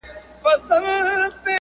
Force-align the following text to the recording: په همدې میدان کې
په 0.43 0.51
همدې 0.61 0.95
میدان 1.05 1.31
کې 1.43 1.49